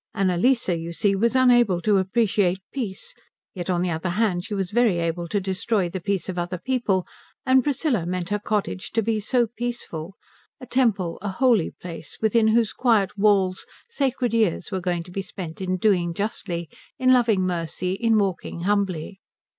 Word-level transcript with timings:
Annalise, 0.15 0.69
you 0.69 0.93
see, 0.93 1.15
was 1.15 1.35
unable 1.35 1.79
to 1.81 1.99
appreciate 1.99 2.57
peace, 2.73 3.13
yet 3.53 3.69
on 3.69 3.83
the 3.83 3.91
other 3.91 4.09
hand 4.09 4.43
she 4.43 4.55
was 4.55 4.71
very 4.71 4.97
able 4.97 5.27
to 5.27 5.39
destroy 5.39 5.89
the 5.89 6.01
peace 6.01 6.27
of 6.27 6.39
other 6.39 6.57
people; 6.57 7.05
and 7.45 7.63
Priscilla 7.63 8.07
meant 8.07 8.29
her 8.29 8.39
cottage 8.39 8.89
to 8.93 9.03
be 9.03 9.19
so 9.19 9.45
peaceful 9.45 10.15
a 10.59 10.65
temple, 10.65 11.19
a 11.21 11.29
holy 11.29 11.69
place, 11.79 12.17
within 12.19 12.47
whose 12.47 12.73
quiet 12.73 13.15
walls 13.15 13.67
sacred 13.91 14.33
years 14.33 14.71
were 14.71 14.81
going 14.81 15.03
to 15.03 15.11
be 15.11 15.21
spent 15.21 15.61
in 15.61 15.77
doing 15.77 16.15
justly, 16.15 16.67
in 16.97 17.13
loving 17.13 17.41
mercy, 17.45 17.93
in 17.93 18.17
walking 18.17 18.61
humbly. 18.61 19.19